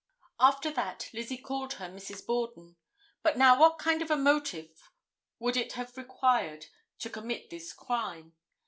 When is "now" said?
3.37-3.59